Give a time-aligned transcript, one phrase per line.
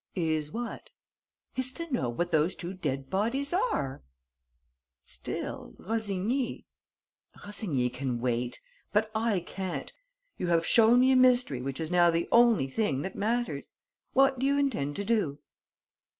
[0.15, 0.89] "Is what?"
[1.55, 4.01] "Is to know what those two dead bodies are."
[4.99, 6.65] "Still, Rossigny...."
[7.45, 8.59] "Rossigny can wait.
[8.91, 9.93] But I can't.
[10.39, 13.69] You have shown me a mystery which is now the only thing that matters.
[14.13, 15.37] What do you intend to do?"